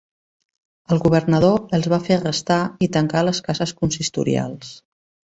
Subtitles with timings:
[0.93, 4.73] El governador els va fer arrestar i tancar a les cases consistorials.